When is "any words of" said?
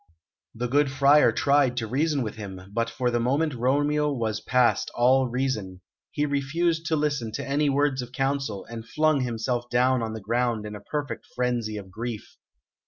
7.47-8.11